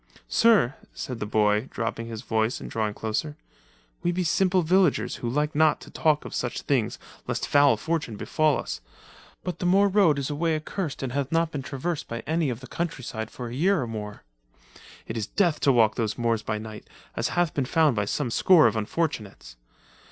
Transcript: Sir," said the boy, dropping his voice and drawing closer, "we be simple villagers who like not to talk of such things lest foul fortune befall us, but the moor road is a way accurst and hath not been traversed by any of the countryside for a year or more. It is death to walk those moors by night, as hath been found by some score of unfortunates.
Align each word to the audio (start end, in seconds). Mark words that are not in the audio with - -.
Sir," 0.27 0.73
said 0.95 1.19
the 1.19 1.27
boy, 1.27 1.67
dropping 1.69 2.07
his 2.07 2.23
voice 2.23 2.59
and 2.59 2.71
drawing 2.71 2.95
closer, 2.95 3.37
"we 4.01 4.11
be 4.11 4.23
simple 4.23 4.63
villagers 4.63 5.17
who 5.17 5.29
like 5.29 5.53
not 5.53 5.79
to 5.81 5.91
talk 5.91 6.25
of 6.25 6.33
such 6.33 6.63
things 6.63 6.97
lest 7.27 7.47
foul 7.47 7.77
fortune 7.77 8.15
befall 8.15 8.57
us, 8.57 8.81
but 9.43 9.59
the 9.59 9.65
moor 9.67 9.87
road 9.87 10.17
is 10.17 10.31
a 10.31 10.35
way 10.35 10.55
accurst 10.55 11.03
and 11.03 11.11
hath 11.11 11.31
not 11.31 11.51
been 11.51 11.61
traversed 11.61 12.07
by 12.07 12.21
any 12.21 12.49
of 12.49 12.61
the 12.61 12.67
countryside 12.67 13.29
for 13.29 13.49
a 13.49 13.53
year 13.53 13.79
or 13.79 13.85
more. 13.87 14.23
It 15.05 15.17
is 15.17 15.27
death 15.27 15.59
to 15.59 15.71
walk 15.71 15.93
those 15.93 16.17
moors 16.17 16.41
by 16.41 16.57
night, 16.57 16.87
as 17.15 17.27
hath 17.37 17.53
been 17.53 17.65
found 17.65 17.95
by 17.95 18.05
some 18.05 18.31
score 18.31 18.65
of 18.65 18.75
unfortunates. 18.75 19.55